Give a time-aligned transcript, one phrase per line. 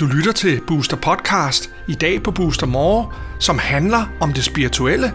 [0.00, 3.06] Du lytter til Booster Podcast i dag på Booster More,
[3.40, 5.12] som handler om det spirituelle.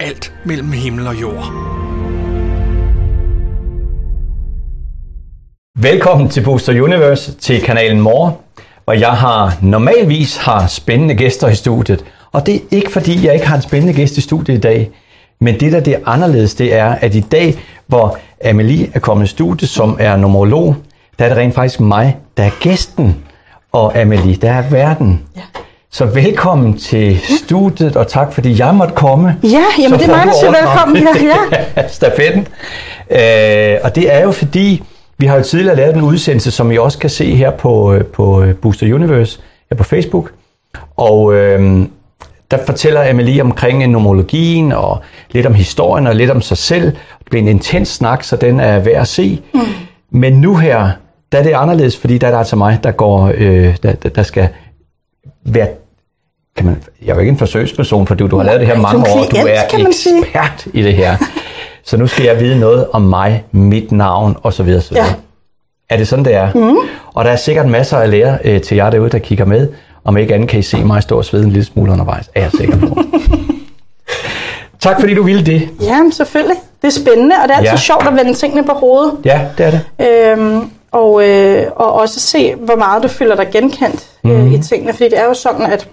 [0.00, 1.44] Alt mellem himmel og jord.
[5.78, 8.34] Velkommen til Booster Universe til kanalen More,
[8.84, 12.04] hvor jeg har normalvis har spændende gæster i studiet.
[12.32, 14.90] Og det er ikke fordi, jeg ikke har en spændende gæst i studiet i dag,
[15.40, 19.24] men det der det er anderledes, det er, at i dag, hvor Amelie er kommet
[19.24, 20.76] i studiet, som er numerolog,
[21.18, 23.16] der er det rent faktisk mig, der er gæsten,
[23.72, 25.22] og Amelie, der er verden.
[25.36, 25.42] Ja.
[25.90, 29.36] Så velkommen til studiet, og tak fordi jeg måtte komme.
[29.42, 31.36] Ja, jamen det er mig, der siger velkommen her.
[31.76, 31.88] Ja.
[31.98, 32.46] stafetten.
[33.10, 34.82] Øh, og det er jo fordi,
[35.18, 38.04] vi har jo tidligere lavet en udsendelse, som I også kan se her på, øh,
[38.04, 39.40] på øh, Booster Universe,
[39.70, 40.30] her på Facebook.
[40.96, 41.86] Og øh,
[42.50, 45.00] der fortæller Amelie omkring numerologien, og
[45.30, 46.84] lidt om historien, og lidt om sig selv.
[46.84, 49.42] Det bliver en intens snak, så den er værd at se.
[49.54, 49.60] Mm.
[50.10, 50.90] Men nu her,
[51.32, 54.22] der er det anderledes, fordi der er det altså mig, der, går, øh, der, der,
[54.22, 54.48] skal
[55.44, 55.68] være
[56.56, 59.04] kan man, jeg er jo ikke en forsøgsperson, fordi du har lavet det her mange
[59.04, 59.24] du år.
[59.24, 60.18] Du er kan man sige.
[60.18, 61.16] ekspert i det her.
[61.84, 64.66] Så nu skal jeg vide noget om mig, mit navn osv.
[64.66, 64.82] videre.
[64.92, 65.04] Ja.
[65.90, 66.52] Er det sådan, det er?
[66.54, 66.76] Mm.
[67.14, 69.68] Og der er sikkert masser at lære øh, til jer derude, der kigger med.
[70.06, 72.40] Om ikke andet kan I se mig stå og svede en lille smule undervejs, er
[72.42, 72.98] jeg sikker på.
[74.80, 75.68] tak fordi du ville det.
[75.82, 76.56] ja, men selvfølgelig.
[76.82, 77.76] Det er spændende, og det er altid Ja.
[77.76, 79.12] sjovt at vende tingene på hovedet.
[79.24, 80.38] Ja, det er det.
[80.38, 84.52] Øhm, og, øh, og også se, hvor meget du føler dig genkendt øh, Mhm.
[84.52, 84.92] i tingene.
[84.92, 85.88] Fordi det er jo sådan, at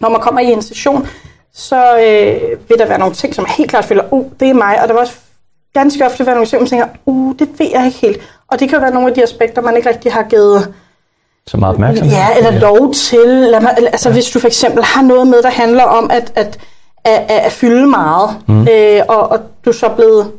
[0.00, 1.06] når man kommer i en session,
[1.54, 4.82] så øh, vil der være nogle ting, som helt klart føler, uh, det er mig.
[4.82, 5.14] Og der vil også
[5.74, 8.20] ganske ofte være nogle ting, man tænker, uh, det ved jeg ikke helt.
[8.48, 10.74] Og det kan være nogle af de aspekter, man ikke rigtig har givet
[11.46, 12.14] Så meget opmærksomhed.
[12.16, 13.26] Ja, eller lov til.
[13.26, 14.12] Lad mig, altså ja.
[14.12, 16.58] hvis du for eksempel har noget med, der handler om at, at,
[17.04, 18.68] at, at, at fylde meget, mm.
[18.68, 20.30] øh, og, og du er så blevet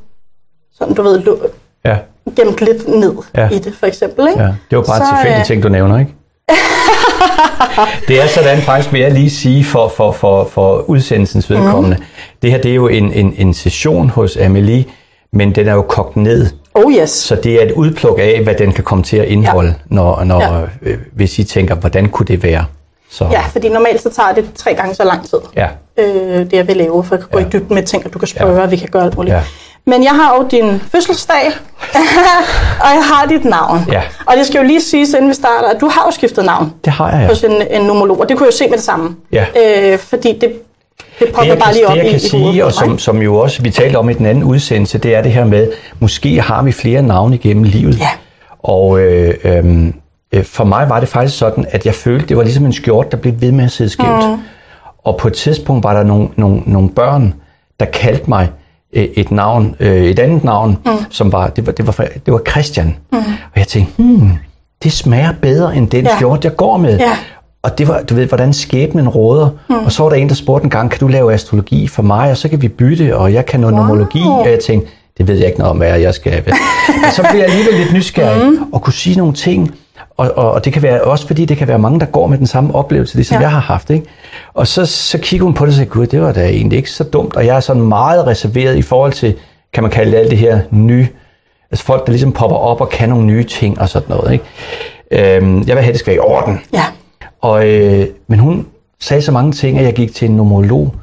[0.79, 1.47] sådan, du ved, lu-
[1.85, 1.97] Ja,
[2.35, 3.49] gemt lidt ned Ja.
[3.49, 4.27] i det, for eksempel.
[4.27, 4.41] Ikke?
[4.43, 4.47] ja.
[4.69, 6.13] Det var bare Så, så, tilfældige øh, ting, du nævner, ikke?
[8.07, 11.97] det er sådan faktisk, vil jeg lige sige for, for, for, for udsendelsens vedkommende.
[11.97, 12.03] Mm.
[12.41, 14.85] Det her det er jo en, en, en session hos Amelie,
[15.33, 16.47] men den er jo kogt ned.
[16.75, 17.09] Oh yes.
[17.09, 19.95] Så det er et udpluk af, hvad den kan komme til at indeholde, ja.
[19.95, 20.61] når, når, Ja.
[20.81, 22.65] øh, hvis I tænker, hvordan kunne det være?
[23.11, 25.67] Så, Ja, fordi normalt så tager det tre gange så lang tid, ja.
[25.97, 27.45] øh, det jeg vil lave, for at gå Ja.
[27.45, 28.59] i dybden med ting, og du kan spørge, Ja.
[28.61, 28.65] ja.
[28.67, 29.35] vi kan gøre alt muligt.
[29.35, 29.41] Ja.
[29.85, 31.51] Men jeg har jo din fødselsdag,
[32.83, 33.79] og jeg har dit navn.
[33.91, 34.01] Ja.
[34.25, 36.73] Og det skal jo lige siges, inden vi starter, at du har jo skiftet navn.
[36.85, 37.27] Det har jeg, ja.
[37.27, 39.15] hos en, en numerolog, og det kunne jeg jo se med det samme.
[39.31, 39.45] Ja.
[39.91, 40.53] Øh, fordi det,
[41.19, 42.73] det Det popper jeg, bare lige op det, jeg i, kan i sige, hovedet og
[42.73, 45.45] som, som jo også vi talte om i den anden udsendelse, det er det her
[45.45, 47.99] med, måske har vi flere navne igennem livet.
[47.99, 48.09] Ja.
[48.63, 49.87] Og øh, øh,
[50.31, 53.11] øh, for mig var det faktisk sådan, at jeg følte, det var ligesom en skjort,
[53.11, 54.29] der blev ved med at sidde skævt.
[54.29, 54.37] Mm.
[55.03, 57.33] Og på et tidspunkt var der nogle, nogle, nogle børn,
[57.79, 58.49] der kaldte mig
[58.93, 60.91] øh, et navn, øh, et andet navn, mm.
[61.09, 61.93] som var det, var, det, var,
[62.25, 62.97] det var Christian.
[63.11, 63.17] Mm.
[63.17, 64.29] Og jeg tænkte, hmm,
[64.83, 66.15] det smager bedre end den Ja.
[66.15, 66.97] skjort, jeg går med.
[66.97, 67.11] Ja.
[67.63, 69.49] Og det var, du ved, hvordan skæbnen råder.
[69.69, 69.75] Mm.
[69.75, 72.31] Og så var der en, der spurgte en gang, kan du lave astrologi for mig,
[72.31, 73.81] og så kan vi bytte, og jeg kan noget wow.
[73.81, 74.21] numerologi.
[74.23, 76.43] Og jeg tænkte, det ved jeg ikke noget om, hvad jeg skal.
[77.07, 78.73] og så blev jeg alligevel lidt nysgerrig, mm.
[78.73, 79.75] og kunne sige nogle ting.
[80.17, 82.37] Og, og, og det kan være også fordi, det kan være mange, der går med
[82.37, 83.41] den samme oplevelse, det som ja.
[83.41, 83.89] Jeg har haft.
[83.89, 84.05] Ikke?
[84.53, 86.91] Og så, så kiggede hun på det og sagde, gud, det var da egentlig ikke
[86.91, 87.35] så dumt.
[87.35, 89.35] Og jeg er sådan meget reserveret i forhold til,
[89.73, 91.07] kan man kalde det alt det her nye,
[91.71, 94.33] altså folk, der ligesom popper op og kan nogle nye ting og sådan noget.
[94.33, 94.45] Ikke?
[95.35, 96.59] Øhm, jeg vil have, det skal være i orden.
[96.73, 96.83] Ja.
[97.43, 98.67] Og, øh, men hun
[98.99, 100.95] sagde så mange ting, at jeg gik til en numerolog,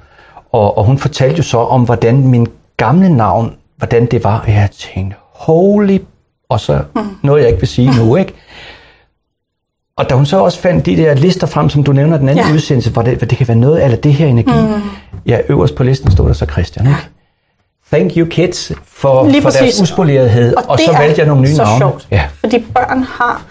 [0.52, 2.46] og, og hun fortalte jo så om, hvordan min
[2.76, 5.98] gamle navn, hvordan det var, og jeg tænkte, holy,
[6.48, 6.82] og så
[7.22, 8.34] noget, jeg ikke vil sige nu, ikke?
[9.96, 12.46] Og da hun så også fandt de der lister frem, som du nævner den anden
[12.46, 12.52] ja.
[12.52, 14.76] Udsendelse, hvor det, hvor det kan være noget af det her energi.
[14.76, 14.82] Mm.
[15.26, 16.98] Ja, øverst på listen stod der så Christian, ikke?
[17.92, 21.54] Thank you kids for, Lige for deres uspolerethed, og, og så valgte jeg nogle nye
[21.54, 21.78] så navne.
[21.78, 22.28] Sjovt, Ja.
[22.40, 23.42] Fordi børn har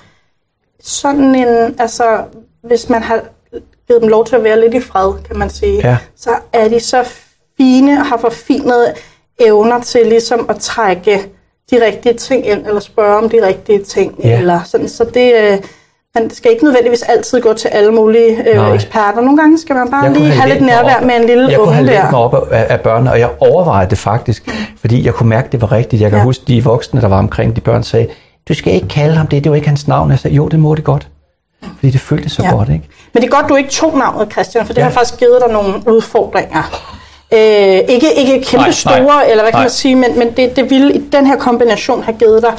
[0.83, 2.03] sådan en, altså
[2.63, 3.19] hvis man har
[3.87, 5.97] givet dem lov til at være lidt i fred, kan man sige, Ja.
[6.17, 7.03] så er de så
[7.57, 8.93] fine og har forfinet
[9.39, 11.21] evner til ligesom at trække
[11.71, 14.37] de rigtige ting ind, eller spørge om de rigtige ting, Ja.
[14.39, 15.57] eller sådan, så det, øh,
[16.15, 18.67] man skal ikke nødvendigvis altid gå til alle mulige Nej.
[18.69, 19.21] øh, eksperter.
[19.21, 21.47] Nogle gange skal man bare Jeg kunne lige have lidt nærvær op- med en lille
[21.47, 22.11] Jeg kunne unge have lænt der.
[22.11, 25.51] mig op af, af børnene, og jeg overvejede det faktisk, fordi jeg kunne mærke, at
[25.51, 26.01] det var rigtigt.
[26.01, 26.23] Jeg kan ja.
[26.25, 28.07] Huske, de voksne, der var omkring de børn, sagde,
[28.49, 30.09] du skal ikke kalde ham det, det er jo ikke hans navn.
[30.11, 31.07] Jeg sagde, jo, det må det godt.
[31.63, 32.49] Fordi det føltes så ja.
[32.49, 32.55] Ja.
[32.55, 32.89] godt, ikke?
[33.13, 34.85] Men det er godt, du ikke tog navnet Christian, for det Ja.
[34.85, 34.89] ja.
[34.89, 36.63] har faktisk givet dig nogle udfordringer.
[37.33, 37.39] Øh,
[37.89, 39.63] ikke, ikke kæmpe Nej, store, nej, eller hvad kan nej.
[39.63, 42.53] man sige, men, men det, det ville i den her kombination have givet dig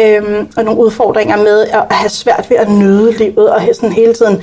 [0.00, 4.42] øh, nogle udfordringer med at have svært ved at nyde livet, og sådan hele tiden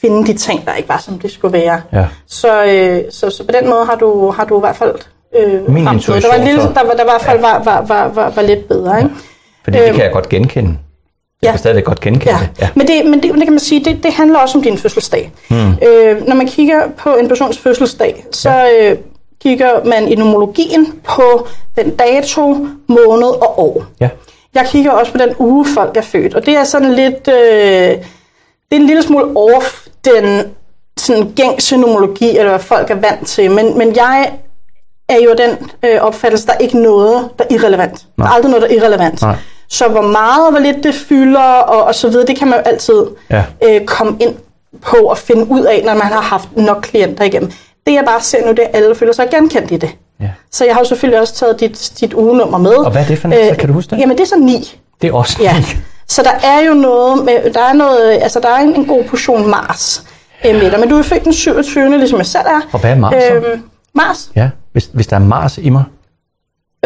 [0.00, 1.80] finde de ting, der ikke var, som det skulle være.
[1.92, 2.06] Ja.
[2.26, 4.94] Så, øh, så, så på den måde har du, har du i hvert fald
[5.38, 6.22] øh, Min ramt noget.
[6.22, 8.30] Der var, en intuition, lille, der, var, der i hvert fald var, var, var, var,
[8.30, 8.98] var lidt bedre.
[8.98, 9.10] Ikke?
[9.64, 10.78] Fordi det Øhm, kan jeg godt genkende.
[11.42, 11.52] Jeg ja.
[11.52, 12.38] kan stadig godt genkende Ja.
[12.40, 12.60] det.
[12.60, 12.68] Ja.
[12.74, 15.32] Men, det, men det, det kan man sige, det, det handler også om din fødselsdag.
[15.50, 15.56] Mm.
[15.88, 18.96] Øh, når man kigger på en persons fødselsdag, så øh,
[19.42, 21.46] kigger man i numerologien på
[21.76, 22.54] den dato,
[22.86, 23.84] måned og år.
[24.00, 24.08] ja.
[24.54, 27.34] Jeg kigger også på den uge, folk er født, og det er sådan lidt, øh,
[27.34, 30.42] det er en lille smule off den
[30.96, 34.32] sådan gængse numerologi, eller hvad folk er vant til, men, men jeg
[35.08, 35.50] er jo den
[35.84, 38.06] øh, opfattelse, der er ikke noget, der er irrelevant.
[38.16, 39.22] Der er aldrig noget, der er irrelevant.
[39.22, 39.36] Nej.
[39.70, 42.58] Så hvor meget og hvor lidt det fylder, og, og så videre, det kan man
[42.58, 43.44] jo altid Ja.
[43.68, 44.34] øh, komme ind
[44.82, 47.50] på og finde ud af, når man har haft nok klienter igennem.
[47.86, 49.90] Det jeg bare ser nu, det er, at alle føler sig genkendt i det.
[50.20, 50.30] Ja.
[50.52, 52.70] Så jeg har jo selvfølgelig også taget dit, dit ugenummer med.
[52.74, 53.48] Og hvad er det for noget?
[53.50, 53.98] Så kan du huske det?
[53.98, 54.78] Jamen det er så ni.
[55.02, 55.56] Det er også Ja.
[56.08, 59.04] Så der er jo noget, med, der er noget, altså der er en, en god
[59.04, 60.04] portion Mars
[60.46, 60.80] øh, med dig.
[60.80, 61.98] Men du er født den 27.
[61.98, 62.60] ligesom jeg selv er.
[62.72, 63.14] Og hvad er Mars?
[63.34, 63.62] Øhm,
[63.94, 64.30] Mars?
[64.36, 65.84] Ja, hvis, hvis der er Mars i mig.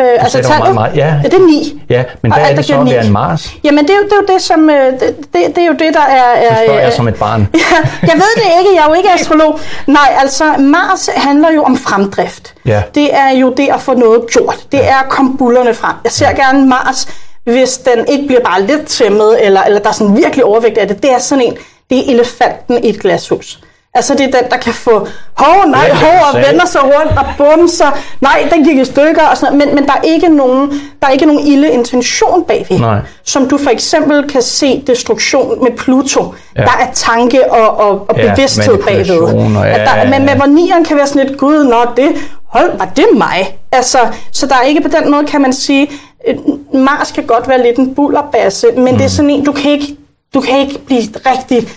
[0.03, 0.59] Øh, altså tallet?
[0.59, 1.07] meget- meget- ja.
[1.07, 1.29] ja.
[1.29, 1.83] det er 9.
[1.91, 3.53] Ja, men Og hvad er det så at være en Mars?
[3.65, 5.73] Jamen det er jo det, er jo det som, øh, det, det, det er jo
[5.73, 6.25] det, der er...
[6.33, 7.49] er Så spørger jeg øh, som et barn.
[7.55, 9.61] Ja, jeg ved det ikke, jeg er jo ikke astrolog.
[9.87, 12.55] Nej, altså Mars handler jo om fremdrift.
[12.67, 12.83] Ja.
[12.95, 14.57] Det er jo det at få noget gjort.
[14.73, 15.95] Det er at komme bullerne frem.
[16.05, 17.09] Jeg ser gerne Mars,
[17.45, 20.89] hvis den ikke bliver bare lidt tæmmet, eller, eller der er sådan virkelig overvægt af
[20.89, 21.03] det.
[21.03, 21.57] Det er sådan en,
[21.91, 23.59] det er elefanten i et glashus.
[23.95, 25.07] Altså det er den, der kan få
[25.37, 27.99] hov, nej, Ja, hov, og vender sig rundt og bumser.
[28.21, 29.67] Nej, den gik i stykker og sådan noget.
[29.69, 32.79] Men, men der er ikke nogen, der er ikke nogen ilde intention bagved.
[32.79, 32.99] Nej.
[33.25, 36.35] Som du for eksempel kan se destruktion med Pluto.
[36.57, 36.61] Ja.
[36.63, 36.67] Ja.
[36.67, 39.21] Der er tanke og, og, og Ja, bevidsthed bagved.
[39.21, 40.19] og- At der, ja, ja, men, ja.
[40.19, 42.09] men hvor nieren kan være sådan lidt, gud, nå, det,
[42.49, 43.59] hold, var det mig?
[43.73, 43.99] Altså,
[44.33, 45.91] så der er ikke på den måde, kan man sige,
[46.29, 46.37] øh,
[46.75, 48.97] Mars kan godt være lidt en bullerbasse, men mm.
[48.99, 49.97] det er sådan en, du kan ikke,
[50.35, 51.69] du kan ikke blive rigtig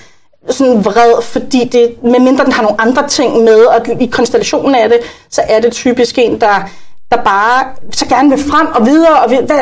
[0.49, 4.89] sådan vred, fordi det, medmindre den har nogle andre ting med, og i konstellationen af
[4.89, 4.97] det,
[5.29, 6.69] så er det typisk en, der,
[7.11, 9.59] der bare så gerne vil frem og videre, og hvad,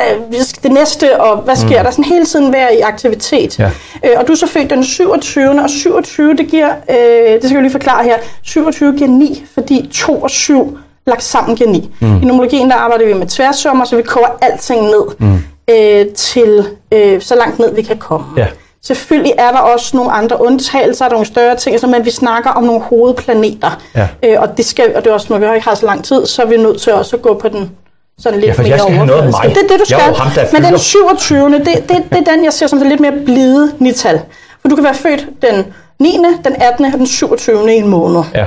[0.64, 1.84] det næste, og hvad sker mm.
[1.84, 1.92] der?
[1.92, 3.60] Sådan hele tiden være i aktivitet.
[3.60, 3.72] Ja.
[4.06, 5.62] Øh, og du er så født den 27.
[5.64, 6.96] Og 27, det giver, øh,
[7.34, 10.78] det skal jeg lige forklare her, 27 giver 9, fordi 2 og 7
[11.08, 11.92] lagt sammen giver 9.
[12.00, 12.22] Mm.
[12.22, 15.40] I numerologien, der arbejder vi med tværsummer, så vi koger alting ned mm.
[15.70, 18.26] øh, til øh, så langt ned, vi kan komme.
[18.38, 18.48] Ja.
[18.84, 22.12] Selvfølgelig er der også nogle andre undtagelser, der er nogle større ting, så, men vi
[22.12, 23.82] snakker om nogle hovedplaneter.
[23.96, 24.08] Ja.
[24.24, 26.26] Øh, og, det skal, og det er også, når vi ikke har så lang tid,
[26.26, 27.72] så er vi nødt til også at gå på den
[28.20, 29.42] sådan lidt Ja, for mere jeg skal have noget af mig.
[29.44, 30.08] Det er det, du Jeg skal.
[30.08, 30.78] jo ham, der men den fylder.
[30.78, 31.52] 27.
[31.52, 34.22] Det, det, det er den, jeg ser som det lidt mere blide nital.
[34.62, 36.86] For du kan være født den 9., den 18.
[36.86, 37.74] og den 27.
[37.74, 38.22] i en måned.
[38.34, 38.46] Ja.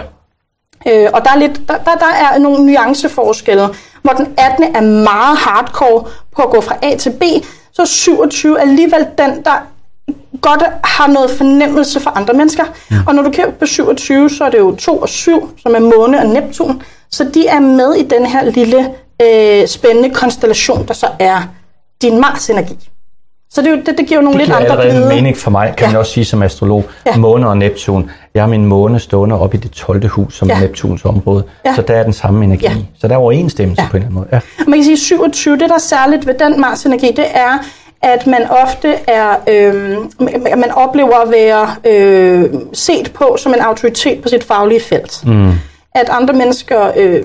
[0.89, 3.69] Øh, og der er, lidt, der, der, der er nogle nuanceforskelle,
[4.03, 4.77] hvor den 18.
[4.77, 6.05] er meget hardcore
[6.37, 7.23] på at gå fra A til B,
[7.73, 9.67] så 27 er alligevel den, der
[10.41, 12.65] godt har noget fornemmelse for andre mennesker.
[12.91, 12.97] Mm.
[13.07, 15.81] Og når du kigger på 27, så er det jo 2 og 7, som er
[15.81, 16.83] måne og Neptun.
[17.11, 18.89] Så de er med i den her lille
[19.23, 21.49] øh, spændende konstellation, der så er
[22.03, 22.89] din Mars-energi.
[23.51, 25.23] Så det, er jo- det, det giver jo nogle Det lidt giver andre allerede blide.
[25.23, 25.93] mening for mig, kan Ja.
[25.93, 26.85] man også sige som astrolog.
[27.07, 27.17] Ja.
[27.17, 28.11] Måne og Neptun.
[28.35, 30.09] Jeg har min måne stående op i det 12.
[30.09, 30.55] hus, som Ja.
[30.57, 31.45] er Neptuns område.
[31.67, 31.75] Ja.
[31.75, 32.65] Så der er den samme energi.
[32.65, 32.73] Ja.
[33.01, 33.89] Så der er overensstemmelse Ja.
[33.91, 34.29] på en eller anden måde.
[34.59, 34.65] Ja.
[34.67, 37.59] Man kan sige, 27, det der er særligt ved den Mars-energi, det er,
[38.03, 39.97] at man ofte er, øh,
[40.59, 45.27] man oplever at være øh, set på som en autoritet på sit faglige felt.
[45.27, 45.53] Mm.
[45.95, 47.23] At andre mennesker øh,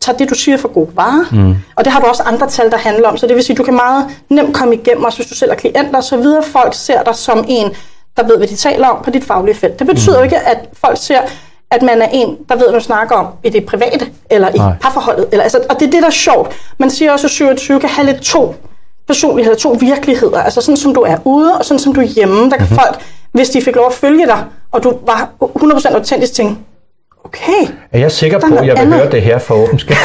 [0.00, 1.24] tager det, du siger for gode varer.
[1.32, 1.54] Mm.
[1.76, 3.16] Og det har du også andre tal, der handler om.
[3.16, 5.54] Så det vil sige, du kan meget nemt komme igennem, også hvis du selv er
[5.54, 6.42] klienter og så videre.
[6.42, 7.72] Folk ser dig som en,
[8.16, 9.78] der ved, hvad de taler om på dit faglige felt.
[9.78, 10.18] Det betyder mm.
[10.18, 11.20] jo ikke, at folk ser,
[11.70, 14.58] at man er en, der ved, hvad du snakker om i det private, eller i
[14.58, 14.72] Nej.
[14.80, 15.28] parforholdet.
[15.32, 16.56] Eller, altså, og det er det, der er sjovt.
[16.78, 18.54] Man siger også, at 27 kan have lidt to
[19.08, 20.42] personligheder, to virkeligheder.
[20.42, 22.50] Altså sådan, som du er ude, og sådan, som du er hjemme.
[22.50, 22.78] Der kan mm-hmm.
[22.78, 23.00] folk,
[23.32, 26.56] hvis de fik lov at følge dig, og du var 100% autentisk, tænke,
[27.24, 29.00] okay, Er jeg sikker er på, at jeg vil andet.
[29.00, 29.96] høre det her for åben skab?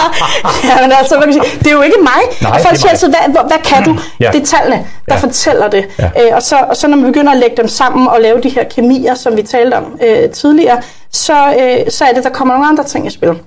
[0.68, 2.22] ja, men altså, man kan sige, det er jo ikke mig.
[2.42, 3.98] Nej, og folk er siger altid, hvad, hvad, hvad kan du?
[4.20, 4.30] Ja.
[4.32, 5.20] Det er tallene, der Ja.
[5.20, 5.84] fortæller det.
[5.98, 6.04] Ja.
[6.26, 8.48] Øh, og, så, og så når man begynder at lægge dem sammen og lave de
[8.48, 10.82] her kemier, som vi talte om øh, tidligere,
[11.12, 13.38] så, øh, så er det, der kommer nogle andre ting i spil.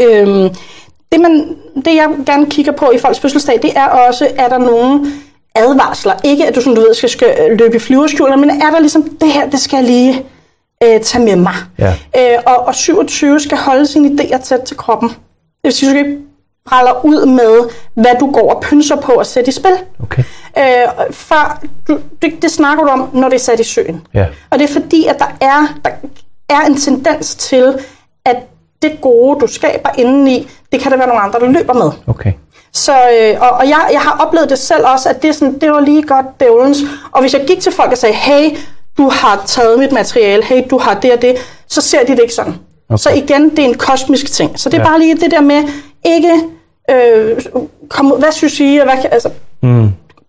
[0.00, 0.48] Øhm,
[1.12, 4.58] det, man, det jeg gerne kigger på i folks fødselsdag, det er også, er der
[4.58, 5.12] nogle
[5.54, 6.14] advarsler.
[6.24, 9.16] Ikke at du, som du ved, skal, skal løbe i flyverskjuler, men er der ligesom,
[9.20, 10.24] det her, det skal jeg lige
[10.84, 11.54] øh, tage med mig.
[11.78, 11.94] Ja.
[12.16, 15.08] Øh, og, og 27 skal holde sine idéer tæt til kroppen.
[15.08, 15.16] Det
[15.64, 16.18] vil sige, du skal ikke
[16.66, 19.72] praller ud med, hvad du går og pynser på at sætte i spil.
[20.02, 20.22] Okay.
[20.58, 24.06] Øh, før, du, det, det snakker du om, når det er sat i søen.
[24.14, 24.26] Ja.
[24.50, 25.90] Og det er fordi, at der er, der
[26.48, 27.78] er en tendens til,
[28.24, 28.36] at
[28.82, 31.90] det gode, du skaber indeni, det kan der være nogle andre, der løber med.
[32.06, 32.32] Okay.
[32.72, 35.58] Så, øh, og, og jeg, jeg har oplevet det selv også, at det, er sådan,
[35.58, 36.78] det var lige godt dævlens.
[37.12, 38.56] Og hvis jeg gik til folk og sagde, hey,
[38.98, 41.36] du har taget mit materiale, hey, du har det og det,
[41.68, 42.54] så ser de det ikke sådan.
[42.88, 42.98] Okay.
[42.98, 44.58] Så igen, det er en kosmisk ting.
[44.60, 44.88] Så det er ja.
[44.88, 45.62] bare lige det der med,
[46.06, 46.32] ikke
[46.90, 47.40] øh,
[47.88, 49.30] kom hvad synes I, og hvad, kan- altså,
[49.62, 49.88] mm.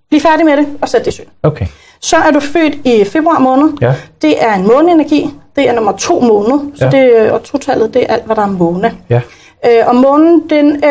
[0.10, 1.29] bliv færdig med det, og sæt det i søen.
[1.43, 1.65] Okay.
[2.01, 3.69] Så er du født i februar måned.
[3.81, 3.93] Ja.
[4.21, 5.29] Det er en måneenergi.
[5.55, 6.60] Det er nummer to måned.
[6.75, 6.91] Så Ja.
[6.91, 8.93] det, er- og totallet, det er alt, hvad der er måne.
[9.10, 9.21] Ja.
[9.65, 10.82] Øh, og månen, den, øh,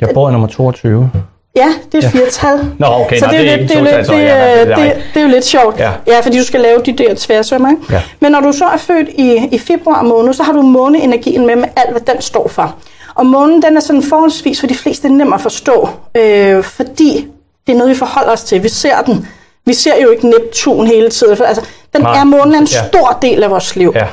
[0.00, 1.10] Jeg bor i nummer 22.
[1.56, 2.60] ja, det er et firtal.
[2.78, 5.02] Nå, okay, så nå, det, er lidt- det, er lidt- det, ja, nej, det det,
[5.14, 5.78] det er jo lidt sjovt.
[5.80, 5.90] Ja.
[6.06, 7.70] ja, fordi du skal lave de der tværsømmer.
[7.70, 7.82] Ikke?
[7.90, 8.02] Ja.
[8.20, 11.56] Men når du så er født i, i februar måned, så har du måneenergien med
[11.56, 12.74] med alt, hvad den står for.
[13.14, 17.26] Og månen, den er sådan forholdsvis for de fleste nem at forstå, øh, fordi
[17.66, 18.62] det er noget, vi forholder os til.
[18.62, 19.28] Vi ser den.
[19.66, 21.36] Vi ser jo ikke Neptun hele tiden.
[21.36, 21.62] For, altså,
[21.92, 22.20] den Nej.
[22.20, 22.86] er månen er en Ja.
[22.88, 23.92] stor del af vores liv.
[23.96, 24.04] Ja.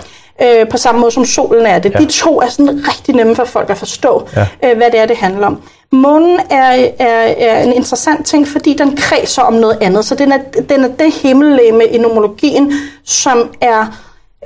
[0.41, 1.93] Øh, på samme måde som solen er det.
[1.93, 1.99] Ja.
[1.99, 4.45] De to er sådan rigtig nemme for folk at forstå, Ja.
[4.71, 5.61] øh, hvad det er, det handler om.
[5.91, 10.05] Månen er, er, er en interessant ting, fordi den kredser om noget andet.
[10.05, 10.37] Så den er,
[10.69, 12.73] den er det himmellegeme i nomologien,
[13.05, 13.85] som er,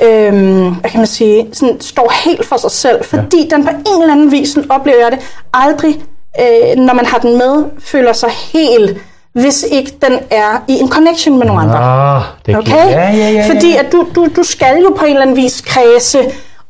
[0.03, 3.03] øhm, hvad kan man sige, sådan, står helt for sig selv.
[3.03, 3.55] Fordi ja.
[3.55, 5.19] den på en eller anden vis, sådan oplever jeg det,
[5.53, 6.03] aldrig,
[6.39, 8.97] øh, når man har den med, føler sig helt,
[9.41, 11.77] hvis ikke den er i en connection med nogle andre.
[11.77, 12.71] Ah, det Okay?
[12.71, 13.49] Ja, ja, ja, ja.
[13.49, 16.19] Fordi at du, du, du skal jo på en eller anden vis kredse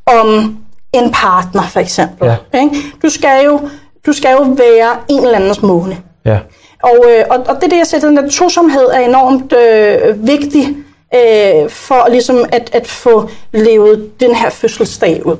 [0.06, 0.58] om
[0.94, 2.28] en partner, for eksempel.
[2.54, 2.60] Ja.
[2.60, 2.76] Ikke?
[3.04, 3.60] Du, skal jo,
[4.06, 5.98] du skal jo være en eller andens måne.
[6.26, 6.38] Ja.
[6.84, 10.68] Og, øh, og, og det det, jeg siger, den der tosomhed er enormt øh, vigtig
[11.16, 15.38] øh, for ligesom at, at få levet den her fødselsdag ud.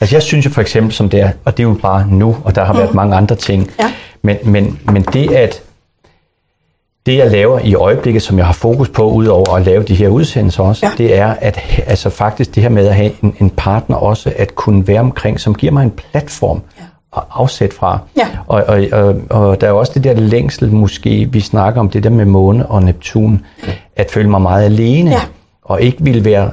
[0.00, 2.36] Altså jeg synes jo for eksempel som det er, og det er jo bare nu,
[2.44, 3.72] og der har været mange andre ting, Mm.
[3.80, 3.92] Ja.
[4.22, 5.62] men, men, men det at
[7.08, 10.08] det jeg laver i øjeblikket, som jeg har fokus på, udover at lave de her
[10.08, 10.92] udsendelser også, Ja.
[10.98, 14.54] det er at altså faktisk det her med at have en, en partner også, at
[14.54, 16.84] kunne være omkring, som giver mig en platform ja.
[17.16, 17.98] at afsætte fra.
[18.16, 18.26] Ja.
[18.46, 21.90] Og, og, og, og der er jo også det der længsel måske, vi snakker om
[21.90, 23.44] det der med måne og Neptun,
[23.96, 25.20] at føle mig meget alene, Ja.
[25.64, 26.50] og ikke ville være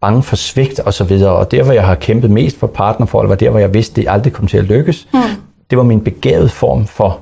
[0.00, 1.32] bange for svigt og så videre.
[1.32, 4.08] Og der, hvor jeg har kæmpet mest for partnerforhold, var der, hvor jeg vidste, det
[4.10, 5.08] aldrig kom til at lykkes.
[5.14, 5.20] Mm.
[5.70, 7.18] Det var min begavede form for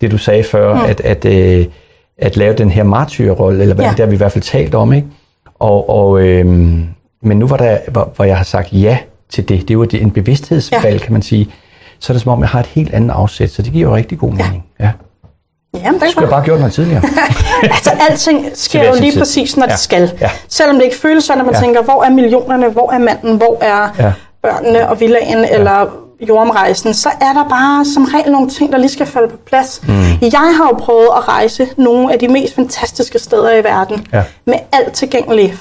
[0.00, 0.80] det, du sagde før, mm.
[0.88, 1.66] at, at, øh,
[2.22, 3.88] at lave den her martyrrolle, eller hvad Ja.
[3.88, 3.92] ja.
[3.96, 4.92] det har vi i hvert fald talt om.
[4.92, 5.06] Ikke?
[5.58, 6.46] Og, og, øh,
[7.22, 8.98] men nu var der, hvor, hvor jeg har sagt ja
[9.30, 10.90] til det, det er jo det- en bevidsthedsvalg, Ja.
[10.92, 10.98] ja.
[10.98, 11.48] kan man sige,
[12.00, 13.96] så er det som om, jeg har et helt andet afsæt, så det giver jo
[13.96, 14.64] rigtig god mening.
[14.80, 14.90] Ja.
[15.74, 17.02] Jamen, det Det skulle jeg bare gjort noget tidligere.
[17.62, 19.76] Altså, alting sker jo lige præcis, når det Ja.
[19.76, 20.12] skal.
[20.20, 20.30] Ja.
[20.48, 21.60] Selvom det ikke føles sådan, at man Ja.
[21.60, 24.12] tænker, hvor er millionerne, hvor er manden, hvor er Ja.
[24.42, 25.86] børnene og villagen, eller
[26.28, 29.80] jordomrejsen, så er der bare som regel nogle ting, der lige skal falde på plads.
[29.88, 29.92] Mm.
[30.22, 34.22] Jeg har jo prøvet at rejse nogle af de mest fantastiske steder i verden, Ja.
[34.44, 35.54] med alt tilgængeligt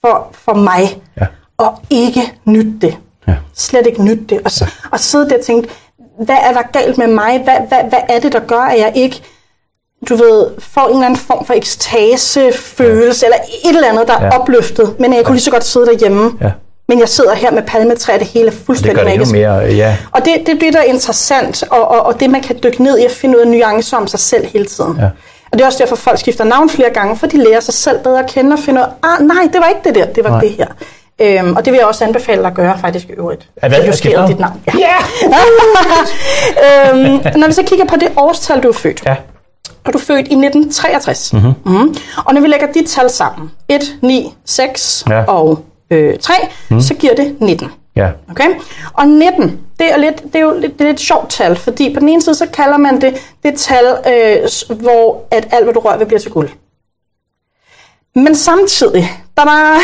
[0.00, 1.26] for, for mig, Ja.
[1.58, 2.96] og ikke nytte det.
[3.28, 3.34] Ja.
[3.54, 4.40] Slet ikke nytte det.
[4.44, 5.68] Og, så, og sidde der og tænke,
[6.24, 7.40] hvad er der galt med mig?
[7.44, 9.22] Hvad, hvad, hvad er det, der gør, at jeg ikke
[10.08, 13.32] du ved, får en eller anden form for ekstasefølelse, ja.
[13.34, 14.38] eller et eller andet, der er Ja.
[14.40, 16.32] opløftet, men jeg kunne lige så godt sidde derhjemme.
[16.40, 16.50] Ja.
[16.88, 19.32] Men jeg sidder her med palmetræ, det hele er fuldstændig gør det magisk.
[19.32, 19.96] mere, ja.
[20.12, 22.98] Og det, det det, der er interessant, og, og, og det, man kan dykke ned
[22.98, 24.96] i at finde ud af nuancer om sig selv hele tiden.
[25.00, 25.04] Ja.
[25.52, 27.98] Og det er også derfor, folk skifter navn flere gange, for de lærer sig selv
[27.98, 30.24] bedre at kende og finder ud af, ah, nej, det var ikke det der, det
[30.24, 30.40] var Nej.
[30.40, 30.66] det her.
[31.20, 33.48] Øhm, og det vil jeg også anbefale dig at gøre faktisk i øvrigt.
[33.56, 34.26] Er hvad, justeret skifter?
[34.26, 34.62] dit navn.
[34.66, 34.72] Ja.
[34.78, 34.96] Ja!
[36.90, 39.14] øhm, når vi så kigger på det årstal, du er født, Ja.
[39.84, 41.32] og du er født i 1963.
[41.32, 41.42] Mhm.
[41.64, 41.80] Mm-hmm.
[41.82, 41.94] Mm.
[42.26, 45.22] Og når vi lægger de tal sammen, 1, 9, 6 Ja.
[45.24, 45.58] Og
[45.90, 46.34] øh, 3,
[46.70, 46.80] mm.
[46.80, 47.70] så giver det 19.
[47.96, 48.10] Ja.
[48.30, 48.48] Okay?
[48.92, 51.56] Og 19, det er, lidt, det er jo lidt, det er lidt et sjovt tal,
[51.56, 55.64] fordi på den ene side, så kalder man det det tal, øh, hvor at alt,
[55.64, 56.48] hvad du rører ved, bliver til guld.
[58.14, 59.80] Men samtidig, var...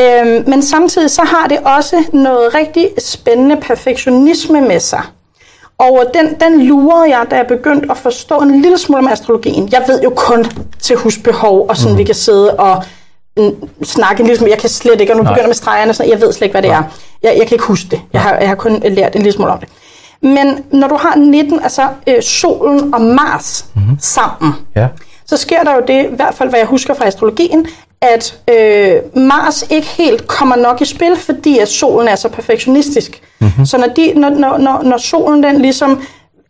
[0.00, 5.02] øhm, men samtidig så har det også noget rigtig spændende perfektionisme med sig.
[5.78, 9.68] Og den, den lurede jeg, da jeg begyndte at forstå en lille smule om astrologien.
[9.72, 10.46] Jeg ved jo kun
[10.80, 11.98] til husbehov, og sådan mm.
[11.98, 12.84] vi kan sidde og
[13.82, 14.50] snakke en lille smule.
[14.50, 15.32] Jeg kan slet ikke, og nu Nej.
[15.32, 16.82] begynder med stregerne, så jeg ved slet ikke, hvad det er.
[17.22, 18.00] Jeg, jeg kan ikke huske det.
[18.12, 19.68] Jeg har, jeg har kun lært en lille smule om det.
[20.22, 23.82] Men når du har 19, altså øh, solen og Mars mm.
[24.00, 24.88] sammen, Ja.
[25.26, 27.66] så sker der jo det, i hvert fald hvad jeg husker fra astrologien,
[28.00, 33.20] at øh, Mars ikke helt kommer nok i spil, fordi at solen er så perfektionistisk.
[33.38, 33.66] Mm-hmm.
[33.66, 36.02] Så når, de, når, når, når, når solen den ligesom,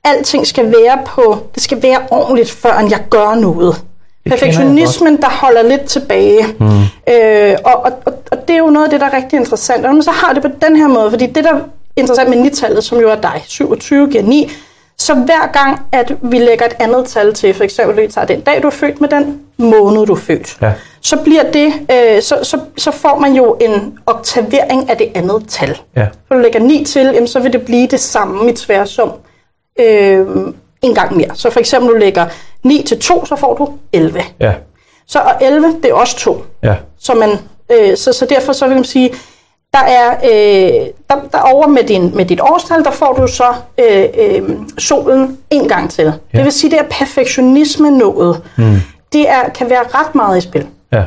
[0.05, 3.83] alting skal være på, det skal være ordentligt, før jeg gør noget.
[4.30, 6.47] Perfektionismen, der holder lidt tilbage.
[6.61, 6.66] Mm.
[7.14, 9.76] Øh, og, og, og, og det er jo noget af det, der er rigtig interessant.
[9.85, 11.61] Og når man så har det på den her måde, fordi det, der er
[11.97, 14.50] interessant med 9-tallet, som jo er dig, 27 giver 9,
[14.99, 18.40] så hver gang, at vi lægger et andet tal til, for eksempel, vi tager den
[18.40, 20.73] dag, du er født med den måned, du er født, Ja.
[21.00, 25.45] så bliver det, øh, så, så, så får man jo en oktavering af det andet
[25.49, 25.78] tal.
[25.97, 26.06] Ja.
[26.28, 29.11] Så du lægger 9 til, jamen, så vil det blive det samme i tværsum
[29.80, 30.26] øh,
[30.88, 31.31] en gang mere.
[31.35, 32.26] Så for eksempel, du lægger
[32.62, 34.21] 9 til 2, så får du 11.
[34.40, 34.52] Ja.
[35.07, 36.45] Så og 11, det er også 2.
[36.62, 36.75] Ja.
[36.99, 37.31] Så, man,
[37.73, 39.11] øh, så, så derfor så vil man sige,
[39.73, 43.55] der er øh, der, der over med, din, med dit årstal, der får du så
[43.78, 46.05] øh, øh, solen en gang til.
[46.05, 46.38] Ja.
[46.38, 48.43] Det vil sige, det er perfektionisme nået.
[48.57, 48.76] Mm.
[49.12, 50.66] Det er, kan være ret meget i spil.
[50.93, 51.02] Ja.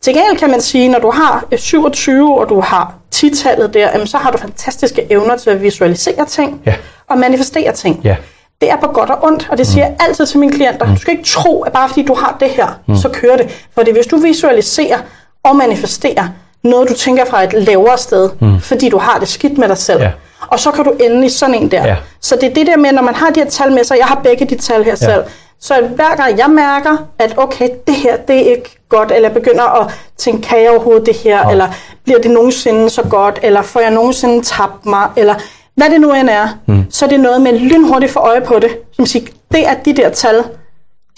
[0.00, 3.90] Til gengæld kan man sige, når du har øh, 27, og du har 10-tallet der,
[3.92, 6.74] jamen, så har du fantastiske evner til at visualisere ting Ja.
[7.08, 8.00] og manifestere ting.
[8.04, 8.16] Ja.
[8.60, 10.86] Det er på godt og ondt, og det siger jeg altid til mine klienter.
[10.86, 12.96] Du skal ikke tro, at bare fordi du har det her, mm.
[12.96, 13.66] så kører det.
[13.74, 14.98] Fordi hvis du visualiserer
[15.44, 16.28] og manifesterer
[16.64, 18.60] noget, du tænker fra et lavere sted, mm.
[18.60, 20.10] fordi du har det skidt med dig selv, Ja.
[20.48, 21.86] og så kan du ende i sådan en der.
[21.86, 21.96] Ja.
[22.20, 24.06] Så det er det der med, når man har de her tal med sig, jeg
[24.06, 24.96] har begge de tal her ja.
[24.96, 25.24] selv,
[25.60, 29.34] så hver gang jeg mærker, at okay, det her, det er ikke godt, eller jeg
[29.42, 31.50] begynder at tænke, kan jeg overhovedet det her, Ja.
[31.50, 31.68] eller
[32.04, 35.34] bliver det nogensinde så godt, eller får jeg nogensinde tabt mig, eller
[35.80, 36.84] hvad det nu end er, mm.
[36.90, 38.68] så er det noget med lynhurtigt for øje på det.
[38.92, 40.34] Som siger, det er de der tal,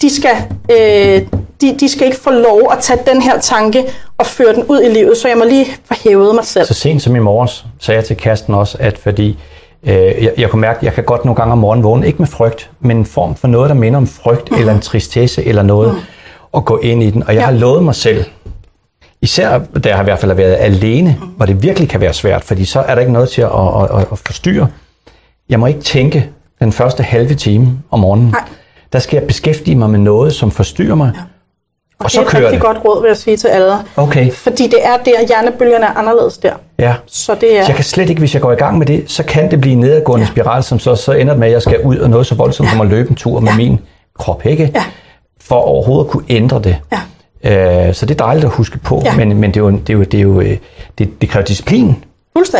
[0.01, 0.35] de skal,
[0.71, 1.21] øh,
[1.61, 3.85] de, de skal ikke få lov at tage den her tanke
[4.17, 6.65] og føre den ud i livet, så jeg må lige få hævet mig selv.
[6.65, 9.37] Så sent som i morges sagde jeg til Kasten også, at fordi
[9.83, 12.19] øh, jeg, jeg kunne mærke, at jeg kan godt nogle gange om morgenen vågne, ikke
[12.19, 14.57] med frygt, men en form for noget, der minder om frygt, mm.
[14.59, 15.99] eller en tristesse, eller noget, mm.
[16.51, 17.23] og gå ind i den.
[17.23, 17.45] Og jeg Ja.
[17.45, 18.25] har lovet mig selv,
[19.23, 22.43] især da jeg har i hvert fald været alene, hvor det virkelig kan være svært,
[22.43, 24.67] fordi så er der ikke noget til at, at, at, at forstyrre.
[25.49, 28.27] Jeg må ikke tænke den første halve time om morgenen.
[28.29, 28.41] Nej.
[28.93, 31.21] Der skal jeg beskæftige mig med noget, som forstyrrer mig, ja.
[31.99, 32.65] og det så er et kører rigtig det.
[32.65, 33.73] godt råd, vil jeg sige til alle.
[33.97, 34.31] Okay.
[34.31, 36.53] Fordi det er der, hjernebølgerne er anderledes der.
[36.79, 36.95] Ja.
[37.07, 37.63] Så det er...
[37.63, 39.61] Så jeg kan slet ikke, hvis jeg går i gang med det, så kan det
[39.61, 40.31] blive en nedadgående ja.
[40.31, 42.67] spiral, som så, så ender det med, at jeg skal ud og noget så voldsomt
[42.67, 42.71] ja.
[42.71, 43.57] som at løbe en tur med Ja.
[43.57, 43.79] min
[44.19, 44.71] krop, ikke?
[44.75, 44.83] Ja.
[45.41, 46.77] For overhovedet at kunne ændre det.
[46.91, 46.99] Ja.
[47.43, 49.15] Øh, så det er dejligt at huske på, Ja.
[49.15, 50.57] men, men det, er jo, det, er jo, det, er jo, øh,
[50.97, 52.03] det, det kræver disciplin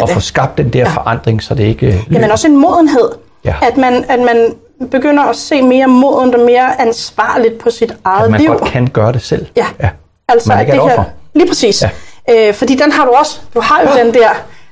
[0.04, 0.86] at få skabt den der ja.
[0.90, 3.10] forandring, så det ikke øh, Jamen også en modenhed.
[3.46, 3.54] Ja.
[3.62, 4.54] At, man, at man
[4.92, 8.50] begynder at se mere modent og mere ansvarligt på sit eget at man liv.
[8.50, 9.46] godt kan gøre det selv.
[9.56, 9.66] Ja.
[9.84, 9.90] ja.
[10.30, 11.04] Altså, man at ikke det er et her.
[11.34, 11.84] Lige præcis.
[12.28, 12.48] Ja.
[12.48, 13.40] Øh, fordi den har du også.
[13.54, 14.30] Du har jo den der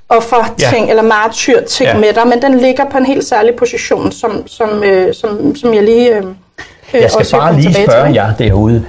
[0.09, 0.89] offer-ting, Ja.
[0.89, 1.97] eller martyr-ting Ja.
[1.97, 5.73] med dig, men den ligger på en helt særlig position, som, som, øh, som, som
[5.73, 6.15] jeg lige...
[6.17, 6.23] Øh,
[6.93, 8.85] øh, Jeg skal vil bare lige spørge jer derude.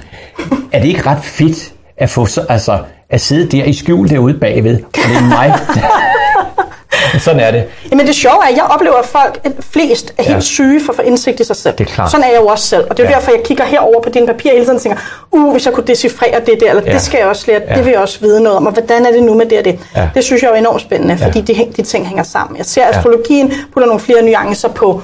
[0.73, 2.79] Er det ikke ret fedt at få så, altså,
[3.11, 5.55] at sidde der i skjul derude bagved, og det er mig?
[7.19, 7.65] Sådan er det.
[7.91, 10.41] Jamen det sjove er, at jeg oplever, at folk at flest er helt Ja.
[10.41, 11.75] syge for at få indsigt i sig selv.
[11.79, 12.11] Det er klart.
[12.11, 12.85] Sådan er jeg jo også selv.
[12.91, 13.15] Og det er ja.
[13.15, 14.99] Derfor, jeg kigger herover på dine papirer hele tiden og tænker,
[15.33, 16.93] uh, hvis jeg kunne decifrere det der, eller Ja.
[16.93, 17.75] det skal jeg også lære, Ja.
[17.77, 19.65] det vil jeg også vide noget om, og hvordan er det nu med det og
[19.65, 19.79] det.
[19.97, 20.09] Ja.
[20.15, 21.65] Det synes jeg er enormt spændende, fordi Ja.
[21.65, 22.57] de, de ting hænger sammen.
[22.59, 25.03] Jeg ser, at astrologien putter nogle flere nuancer på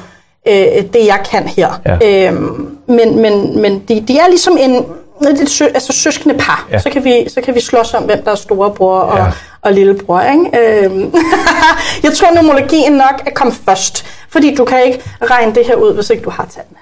[0.49, 0.55] øh,
[0.93, 1.81] det, jeg kan her.
[2.03, 2.27] Ja.
[2.29, 4.85] Øhm, men men, men de, de er ligesom en,
[5.27, 6.67] et sø, altså søskende par.
[6.73, 6.79] Ja.
[6.79, 9.25] Så, kan vi, så kan vi slås om, hvem der er storebror og, Ja.
[9.63, 10.21] og lillebror.
[10.21, 10.85] Ikke?
[10.85, 11.15] Øhm,
[12.05, 15.95] jeg tror, numerologien nok er kommet først, fordi du kan ikke regne det her ud,
[15.95, 16.79] hvis ikke du har tallene.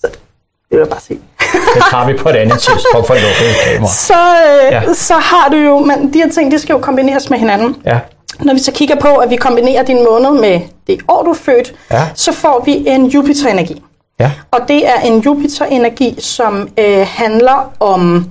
[0.00, 0.18] Så det
[0.70, 1.20] vil jeg bare sige.
[1.74, 3.90] Det tager vi på et andet tidspunkt for et lukket kamera.
[3.92, 4.94] Så, øh, ja.
[4.94, 7.76] så har du jo, men de her ting, de skal jo kombineres med hinanden.
[7.84, 7.98] Ja.
[8.40, 11.34] Når vi så kigger på, at vi kombinerer din måned med det år, du er
[11.34, 12.02] født, Ja.
[12.14, 13.82] så får vi en Jupiter-energi.
[14.20, 14.30] Ja.
[14.50, 18.30] Og det er en Jupiter-energi, som øh, handler om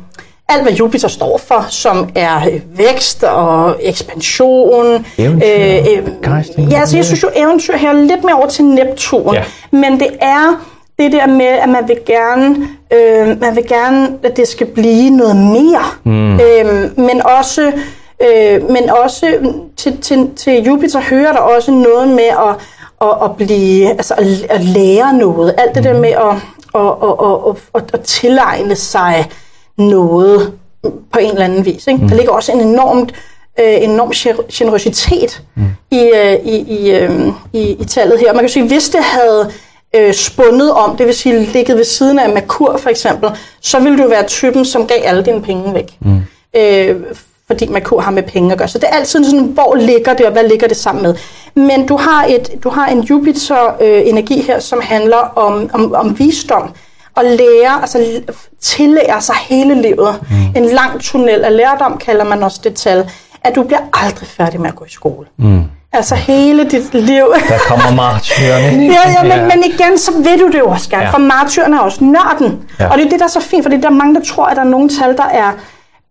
[0.50, 5.06] alt, hvad Jupiter står for, som er øh, vækst og ekspansion.
[5.18, 6.70] Eventyr, begejstring.
[6.70, 9.34] ja, så jeg synes jo, eventyr her er lidt mere over til Neptun.
[9.34, 9.44] Ja.
[9.72, 10.66] Men det er
[11.00, 12.56] det der med, at man vil gerne,
[12.94, 15.86] øh, man vil gerne at det skal blive noget mere.
[16.04, 16.34] Mm.
[16.34, 17.72] Øh, men også,
[18.22, 19.26] øh, men også
[19.78, 22.56] til, til, til Jupiter hører der også noget med at,
[23.02, 25.56] at, at blive, altså at, at lære noget.
[25.58, 26.36] Alt det der med at,
[26.76, 29.30] at, at, at, at, at tilegne sig
[29.78, 30.54] noget
[30.84, 31.88] på en eller anden vis.
[31.88, 32.02] Ikke?
[32.02, 32.10] Mm.
[32.10, 33.12] Der ligger også en enormt
[33.60, 35.64] øh, enorm gener- generositet mm.
[35.92, 38.34] i, øh, i, i, øh, i, i tallet her.
[38.34, 39.52] Man kan sige, hvis det havde
[39.96, 43.30] øh, spundet om, det vil sige ligget ved siden af Merkur for eksempel,
[43.62, 45.98] så ville du være typen, som gav alle dine penge væk.
[46.00, 46.22] Mm.
[46.56, 46.96] Øh,
[47.48, 48.68] fordi Merkur har med penge at gøre.
[48.68, 51.16] Så det er altid sådan, hvor ligger det, og hvad ligger det sammen med.
[51.56, 56.70] Men du har, et, du har en Jupiter-energi her, som handler om, om, om visdom
[57.16, 58.22] og lære, altså
[58.62, 60.16] tillære sig hele livet.
[60.30, 60.64] Mm.
[60.64, 63.10] En lang tunnel af lærdom, kalder man også det tal,
[63.44, 65.28] at du bliver aldrig færdig med at gå i skole.
[65.38, 65.64] Mm.
[65.94, 67.26] Altså hele dit liv.
[67.50, 68.86] Der kommer martyrerne.
[68.94, 71.08] Ja, ja, men, men igen, så ved du det jo også gerne, Ja.
[71.10, 71.14] ja.
[71.14, 72.60] for martyren er også nørden.
[72.80, 72.84] Ja.
[72.84, 72.92] Ja.
[72.92, 74.56] Og det er det, der er så fint, fordi der er mange, der tror, at
[74.56, 75.52] der er nogle tal, der er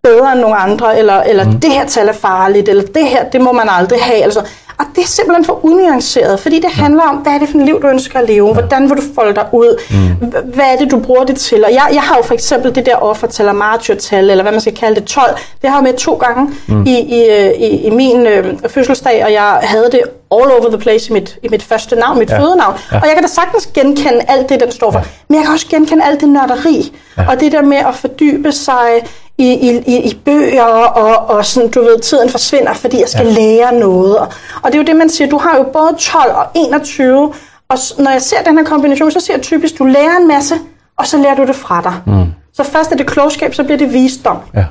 [0.05, 1.61] bedre end nogle andre, eller, eller mm.
[1.61, 4.23] det her tal er farligt, eller det her, det må man aldrig have.
[4.23, 4.40] Altså.
[4.79, 7.64] Og det er simpelthen for unuanceret, fordi det handler om, hvad er det for et
[7.64, 8.53] liv, du ønsker at leve?
[8.53, 9.81] Hvordan vil du folde dig ud?
[9.90, 10.29] Mm.
[10.55, 11.64] Hvad er det, du bruger det til?
[11.64, 14.61] Og jeg, jeg har jo for eksempel det der offertal og martyrtal, eller hvad man
[14.61, 15.37] skal kalde det, 12.
[15.62, 16.85] Det har jeg med to gange mm.
[16.87, 20.01] i, i, øh, i, i min øh, fødselsdag, og jeg havde det
[20.35, 22.38] all over the place i mit, i mit første navn, mit ja.
[22.38, 22.79] fødenavn.
[22.92, 22.97] Ja.
[22.97, 24.99] Og jeg kan da sagtens genkende alt det, den står for.
[24.99, 25.05] Ja.
[25.29, 26.97] Men jeg kan også genkende alt det nørderi.
[27.18, 27.29] Ja.
[27.29, 29.03] Og det der med at fordybe sig
[29.38, 33.27] i, i, i, i bøger, og, og sådan, du ved, tiden forsvinder, fordi jeg skal
[33.27, 33.33] ja.
[33.33, 34.18] lære noget.
[34.18, 34.29] Og,
[34.62, 37.33] og det er jo det, man siger, du har jo både 12 og 21,
[37.68, 40.55] og når jeg ser den her kombination, så ser jeg typisk, du lærer en masse,
[40.99, 41.94] og så lærer du det fra dig.
[42.07, 42.27] Mm.
[42.55, 44.38] Så først er det klogskab, så bliver det visdom.
[44.55, 44.64] Ja.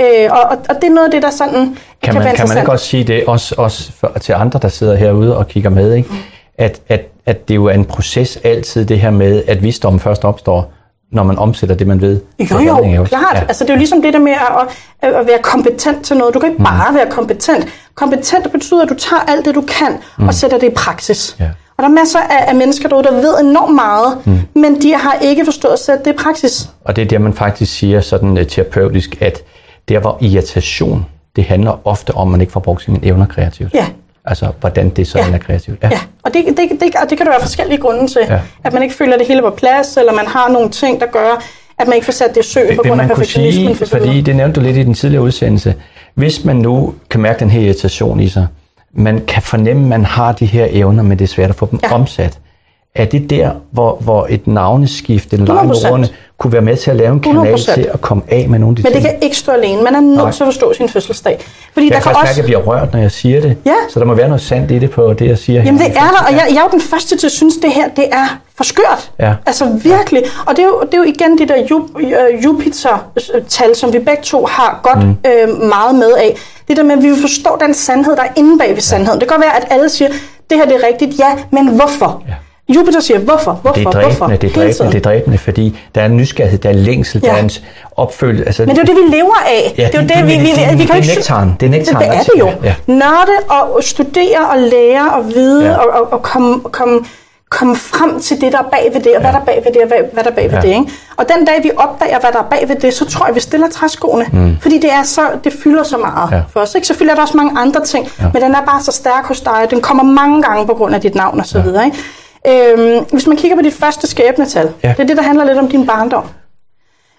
[0.00, 2.48] Øh, og, og, det er noget af det, der sådan kan, Kan man, være kan
[2.48, 5.70] man ikke også sige det, også, også for, til andre, der sidder herude og kigger
[5.70, 6.08] med, ikke?
[6.58, 10.24] At, at, at det jo er en proces altid, det her med, at visdommen først
[10.24, 10.72] opstår,
[11.12, 12.20] når man omsætter det, man ved.
[12.38, 13.34] Jo, jo, klart.
[13.34, 13.40] Ja.
[13.40, 16.34] Altså, det er jo ligesom det der med at, at, være kompetent til noget.
[16.34, 17.68] Du kan ikke bare være kompetent.
[17.94, 20.28] Kompetent betyder, at du tager alt det, du kan, mm.
[20.28, 21.36] og sætter det i praksis.
[21.40, 21.44] Ja.
[21.76, 24.60] Og der er masser af, af mennesker derude, der ved enormt meget, mm.
[24.60, 26.68] men de har ikke forstået at sætte det i praksis.
[26.84, 29.42] Og det er der, man faktisk siger sådan uh, terapeutisk, at
[29.94, 33.74] der hvor irritation, det handler ofte om, at man ikke får brugt sine evner kreativt.
[33.74, 33.86] Ja.
[34.24, 35.26] Altså, hvordan det så Ja.
[35.26, 35.34] ja.
[35.34, 35.82] er kreativt.
[35.82, 35.90] Ja,
[36.22, 38.20] og det, det, det, og det kan der være forskellige grunde til.
[38.28, 38.40] Ja.
[38.64, 41.06] At man ikke føler, at det hele på plads, eller man har nogle ting, der
[41.06, 41.42] gør,
[41.78, 43.74] at man ikke får sat det i sø på grund af perfektionismen.
[43.76, 45.74] sige, fordi det nævnte du lidt i den tidligere udsendelse,
[46.14, 48.46] hvis man nu kan mærke den her irritation i sig,
[48.92, 51.68] man kan fornemme, at man har de her evner, men det er svært at få
[51.70, 51.88] dem Ja.
[51.88, 51.94] ja.
[51.94, 52.38] omsat.
[52.94, 55.52] Er det der, hvor, hvor et navneskift, en 100%.
[55.52, 57.74] leg med ordene, kunne være med til at lave en kanal 100%.
[57.74, 59.14] til at komme af med nogle af de Men det ting?
[59.14, 59.82] kan ikke stå alene.
[59.82, 60.30] Man er nødt Nej.
[60.30, 61.38] til at forstå sin fødselsdag.
[61.72, 62.18] Fordi jeg der kan også...
[62.20, 63.56] mærke, at jeg bliver rørt, når jeg siger det.
[63.66, 63.74] Ja.
[63.88, 65.88] Så der må være noget sandt i det på det, jeg siger Jamen her.
[65.88, 67.88] det er der, og jeg, jeg er jo den første til at synes, det her
[67.96, 69.10] det er for skørt.
[69.18, 69.34] Ja.
[69.46, 70.22] Altså virkelig.
[70.46, 71.56] Og det er jo, det er jo igen de der
[72.00, 75.16] øh, Jupiter-tal, som vi begge to har godt mm.
[75.30, 76.36] øh, meget med af.
[76.68, 79.20] Det der med, at vi vil forstå den sandhed, der er inde bag ved sandheden.
[79.20, 80.08] Det kan godt være, at alle siger,
[80.50, 82.22] det her det er rigtigt, ja, men hvorfor?
[82.28, 82.34] Ja.
[82.76, 84.26] Jupiter siger, hvorfor, hvorfor, Det er hvorfor?
[84.26, 87.20] dræbende, det er dræbende, det er dræbende, fordi der er en nysgerrighed, der er længsel,
[87.24, 87.28] Ja.
[87.28, 87.50] der er en
[87.96, 88.44] opfølge.
[88.46, 89.74] Altså, Men det er jo det, vi lever af.
[89.78, 90.96] Ja, det er jo det- det, det- vi, vi, det- vi, det- vi det kan
[90.96, 91.14] er ikke...
[91.14, 91.56] nektaren.
[91.60, 92.48] Det er nektaren, Det, det er det jo.
[92.64, 92.74] Ja.
[92.86, 95.76] Nørde og studere og lære og vide Ja.
[95.76, 97.00] og, og, og komme, komme,
[97.50, 99.72] komme frem til det, der er bag ved det, og hvad der er bag ved
[99.72, 100.60] det, og hvad, hvad der er bag ved Ja.
[100.60, 100.68] det.
[100.68, 100.84] Ikke?
[101.16, 103.40] Og den dag, vi opdager, hvad der er bag ved det, så tror jeg, vi
[103.40, 104.24] stiller træskoene.
[104.32, 104.56] Mm.
[104.62, 106.42] Fordi det, er så, det fylder så meget Ja.
[106.52, 106.74] for os.
[106.74, 106.86] Ikke?
[106.86, 108.24] Selvfølgelig er der også mange andre ting, ja.
[108.34, 111.00] men den er bare så stærk hos dig, den kommer mange gange på grund af
[111.00, 111.84] dit navn og så videre.
[111.84, 111.96] Ikke?
[112.46, 114.88] Øhm, hvis man kigger på dit første skæbnetal, Ja.
[114.88, 116.24] det er det, der handler lidt om din barndom.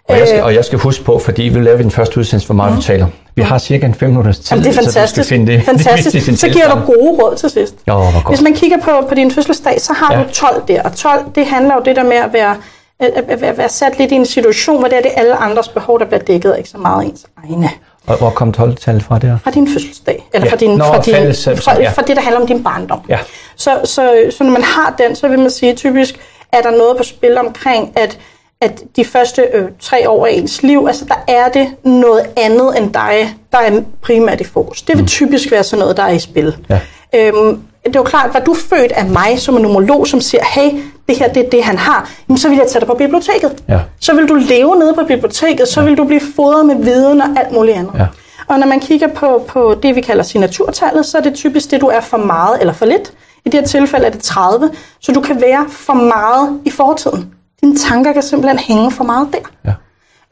[0.10, 0.46] Og jeg, skal, Øh.
[0.46, 3.08] og jeg skal huske på, fordi vi laver den første udsendelse, hvor meget vi taler.
[3.36, 5.12] Vi har cirka en 5 minutters tid, Jamen, det er så du fantastisk.
[5.28, 6.26] skal finde det, fantastisk.
[6.26, 7.76] det så giver du gode råd til sidst.
[7.88, 8.28] Jo, hvor godt.
[8.28, 10.24] Hvis man kigger på, på din fødselsdag, så har Ja.
[10.24, 10.82] du 12 der.
[10.84, 12.56] Og 12, det handler jo det der med at være,
[13.00, 15.68] at, at, at være sat lidt i en situation, hvor det er det alle andres
[15.68, 17.70] behov, der bliver dækket, og ikke så meget ens egne.
[18.08, 19.38] Og hvor kom 12-tallet fra der?
[19.44, 20.24] Fra din fødselsdag.
[20.34, 20.52] Eller Ja.
[20.52, 21.90] fra, din, Nå, fra, din, fælles, fra, ja.
[21.90, 23.00] fra det, der handler om din barndom.
[23.10, 23.18] Ja.
[23.62, 26.20] Så, så, så når man har den, så vil man sige, typisk
[26.52, 28.20] er der noget på spil omkring, at
[28.62, 32.78] at de første øh, tre år af ens liv, altså der er det noget andet
[32.78, 34.82] end dig, der er primært i fokus.
[34.82, 36.56] Det vil typisk være sådan noget, der er i spil.
[36.70, 36.80] Ja.
[37.16, 40.44] Øhm, det er jo klart, var du født af mig som en numerolog, som siger,
[40.46, 42.94] hey, det her det er det, han har, jamen, så vil jeg tage dig på
[42.94, 43.64] biblioteket.
[43.70, 43.80] Ja.
[44.00, 47.28] Så vil du leve nede på biblioteket, så vil du blive fodret med viden og
[47.38, 47.94] alt muligt andet.
[48.00, 48.06] Ja.
[48.48, 51.82] Og når man kigger på, på det, vi kalder signaturtallet, så er det typisk det,
[51.82, 53.14] du er for meget eller for lidt.
[53.46, 57.34] I det her tilfælde er det 30, så du kan være for meget i fortiden.
[57.62, 59.72] Dine tanker kan simpelthen hænge for meget der.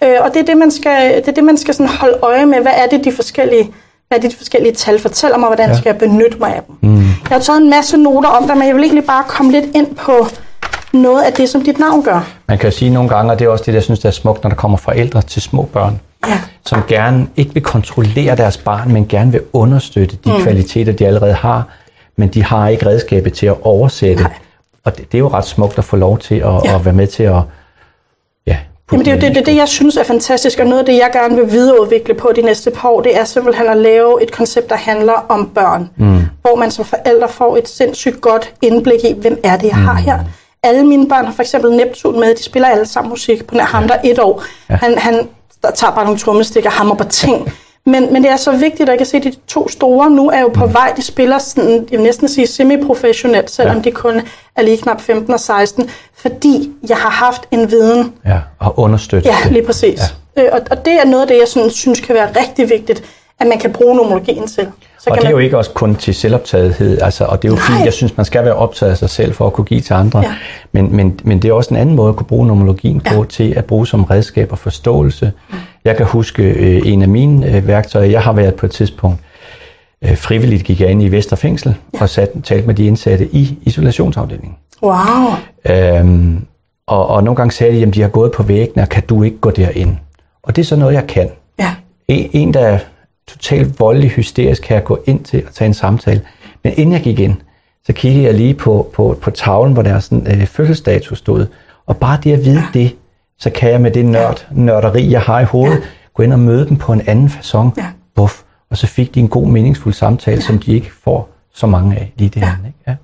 [0.02, 0.18] Ja.
[0.18, 2.46] Øh, og det er det, man skal, det er det, man skal sådan holde øje
[2.46, 2.62] med.
[2.62, 3.72] Hvad er det, de forskellige,
[4.08, 5.78] hvad er det, de forskellige tal fortæller mig, hvordan ja.
[5.78, 6.76] skal jeg benytte mig af dem.
[6.82, 6.98] Mm.
[7.00, 9.66] Jeg har taget en masse noter om det, men jeg vil egentlig bare komme lidt
[9.76, 10.28] ind på
[10.94, 12.28] noget af det, som dit navn gør.
[12.48, 14.14] Man kan jo sige nogle gange, og det er også det, jeg synes, der er
[14.14, 16.40] smukt, når der kommer forældre til små børn, Ja.
[16.66, 20.42] som gerne ikke vil kontrollere deres barn, men gerne vil understøtte de mm.
[20.42, 21.64] kvaliteter, de allerede har,
[22.20, 24.24] men de har ikke redskabet til at oversætte.
[24.24, 24.34] Nej.
[24.84, 26.76] Og det, det er jo ret smukt at få lov til at, Ja.
[26.76, 27.42] at være med til at...
[28.48, 28.58] Ja,
[28.92, 30.94] Jamen det er jo det, det, det, jeg synes er fantastisk, og noget af det,
[30.94, 34.32] jeg gerne vil videreudvikle på de næste par år, det er simpelthen at lave et
[34.32, 35.90] koncept, der handler om børn.
[35.98, 36.22] Mm.
[36.42, 39.94] Hvor man som forældre får et sindssygt godt indblik i, hvem er det, jeg har
[39.94, 40.20] her.
[40.64, 43.48] Alle mine børn har for eksempel Neptun med, de spiller alle sammen musik.
[43.48, 44.76] På nær ham, der er et år, ja.
[44.76, 45.28] han, han
[45.64, 47.54] der tager bare nogle trommestikker, hammer på ting.
[47.86, 50.30] Men, men det er så vigtigt, at jeg kan se, at de to store nu
[50.30, 50.94] er jo på vej.
[50.98, 53.82] De spiller sådan, jeg vil næsten sige semi-professionelt, selvom ja.
[53.82, 54.22] de kun
[54.56, 55.90] er lige knap 15 og 16.
[56.18, 59.52] Fordi jeg har haft en viden ja, og understøtte Ja, det.
[59.52, 60.00] lige præcis.
[60.38, 60.44] Ja.
[60.44, 63.04] Øh, og, og det er noget af det, jeg sådan, synes kan være rigtig vigtigt,
[63.40, 64.68] at man kan bruge nomologien til.
[65.00, 67.52] Så Og det er man, jo ikke også kun til selvoptagethed, altså, og det er
[67.52, 67.66] jo Nej.
[67.66, 69.94] fint, jeg synes, man skal være optaget af sig selv for at kunne give til
[69.94, 70.34] andre, Ja.
[70.72, 73.54] men, men, men det er også en anden måde at kunne bruge nomologien på, til
[73.58, 75.32] at bruge som redskab og forståelse.
[75.50, 75.56] Mm.
[75.86, 79.20] Jeg kan huske øh, en af mine øh, værktøjer, jeg har været på et tidspunkt,
[80.02, 84.56] øh, frivilligt gik jeg ind i Vesterfængsel og sat, talte med de indsatte i isolationsafdelingen.
[84.84, 84.96] wow.
[85.70, 86.46] Øhm,
[86.88, 89.24] og, og nogle gange sagde de, at de har gået på væggene, og kan du
[89.24, 89.98] ikke gå derind?
[90.44, 91.30] Og det er så noget, jeg kan.
[91.60, 91.76] Ja.
[92.08, 92.80] En, en der er
[93.28, 96.22] totalt voldelig hysterisk, kan jeg gå ind til og tage en samtale.
[96.64, 97.36] Men inden jeg gik ind,
[97.86, 101.46] så kiggede jeg lige på, på, på tavlen, hvor der er sådan øh, fødselsdato stod.
[101.86, 102.80] Og bare det at vide ja.
[102.80, 102.96] det,
[103.40, 105.86] så kan jeg med det nørd, nørderi, jeg har i hovedet, ja.
[106.14, 107.70] gå ind og møde dem på en anden façon.
[107.78, 107.86] Ja.
[108.16, 108.42] Buff.
[108.72, 110.42] Og så fik de en god, meningsfuld samtale, ja.
[110.42, 112.46] som de ikke får så mange af lige det ja.
[112.46, 112.68] her.
[112.68, 112.78] Ikke?
[112.88, 112.96] Ja.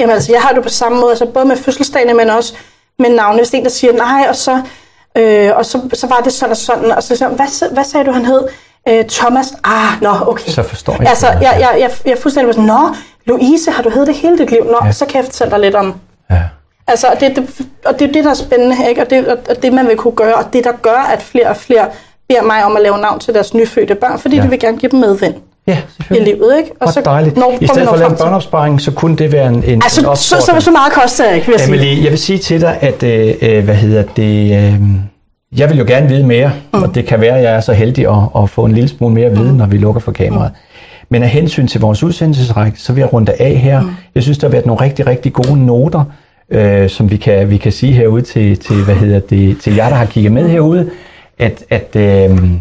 [0.00, 2.54] Jamen altså, jeg har det på samme måde, altså både med fødselsdagene, men også
[2.98, 3.38] med navne.
[3.38, 4.62] Hvis en, der siger nej, og så,
[5.16, 8.06] øh, og så, så var det sådan og sådan, og så siger hvad, hvad sagde
[8.06, 8.48] du, han hed?
[8.88, 9.54] Øh, Thomas?
[9.64, 10.50] Ah, nå, okay.
[10.50, 11.08] Så forstår jeg.
[11.08, 14.38] Altså, jeg, jeg, jeg, jeg er fuldstændig sådan, nå, Louise, har du heddet det hele
[14.38, 14.64] dit liv?
[14.64, 14.92] Nå, ja.
[14.92, 15.94] så kan jeg fortælle dig lidt om.
[16.30, 16.42] Ja.
[16.88, 19.00] Altså, det, det, og det er det, der er spændende, ikke?
[19.02, 21.56] Og, det, og det, man vil kunne gøre, og det, der gør, at flere og
[21.56, 21.86] flere
[22.28, 24.42] beder mig om at lave navn til deres nyfødte børn, fordi ja.
[24.42, 25.34] de vil gerne give dem medvind
[25.66, 25.78] ja,
[26.10, 26.70] i livet, ikke?
[26.80, 27.36] Og så dejligt.
[27.36, 30.10] Når, I stedet for at lave en børneopsparing, så kunne det være en, en, altså,
[30.10, 32.02] en så, så, så meget koster jeg ikke, vil jeg Emily, sige.
[32.02, 34.80] jeg vil sige til dig, at, øh, øh, hvad hedder det, øh,
[35.58, 36.82] jeg vil jo gerne vide mere, mm.
[36.82, 39.14] og det kan være, at jeg er så heldig at, at få en lille smule
[39.14, 39.56] mere viden, mm.
[39.56, 40.50] når vi lukker for kameraet.
[40.50, 40.58] Mm.
[41.10, 43.80] Men af hensyn til vores udsendelsesrække, så vil jeg runde af her.
[43.80, 43.90] Mm.
[44.14, 46.04] Jeg synes, der har været nogle rigtig, rigtig gode noter,
[46.50, 49.88] øh, som vi kan, vi kan sige herude til, til, hvad hedder det, til jer,
[49.88, 50.90] der har kigget med herude,
[51.38, 52.52] at, at, øh,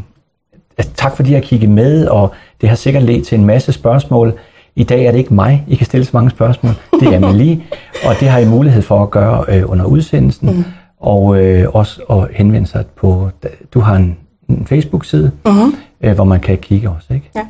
[0.77, 3.71] at tak fordi I har kigget med, og det har sikkert ledt til en masse
[3.71, 4.39] spørgsmål.
[4.75, 6.73] I dag er det ikke mig, I kan stille så mange spørgsmål.
[6.99, 7.61] Det er Amelie,
[8.07, 10.49] og det har I mulighed for at gøre øh, under udsendelsen.
[10.49, 10.63] Mm.
[10.99, 13.29] Og øh, også at henvende sig på,
[13.73, 14.17] du har en,
[14.49, 15.75] en Facebook-side, mm-hmm.
[16.01, 17.29] øh, hvor man kan kigge også, ikke?
[17.35, 17.47] Ja.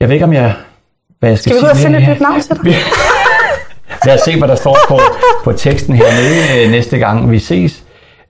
[0.00, 0.54] Jeg ved ikke, om jeg...
[1.18, 2.74] Hvad jeg skal, skal vi gå og finde et nyt navn til dig?
[4.08, 4.98] Lad os se, hvad der står på,
[5.44, 7.84] på teksten hernede øh, næste gang vi ses.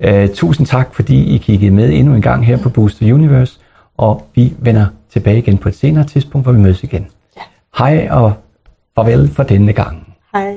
[0.09, 3.59] Uh, tusind tak, fordi I kiggede med endnu en gang her på Booster Universe,
[3.97, 7.07] og vi vender tilbage igen på et senere tidspunkt, hvor vi mødes igen.
[7.37, 7.43] Ja.
[7.79, 8.33] Hej og
[8.95, 10.15] farvel for denne gang.
[10.33, 10.55] Hej.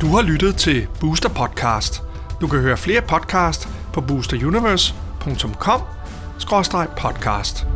[0.00, 2.02] Du har lyttet til Booster Podcast.
[2.40, 5.80] Du kan høre flere podcast på boosteruniverse.com
[6.96, 7.66] podcast.